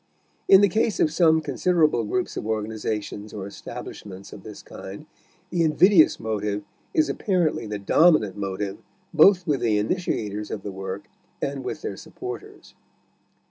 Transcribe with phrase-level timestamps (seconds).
[0.47, 5.05] In the case of some considerable groups of organizations or establishments of this kind
[5.51, 8.79] the invidious motive is apparently the dominant motive
[9.13, 11.03] both with the initiators of the work
[11.39, 12.73] and with their supporters.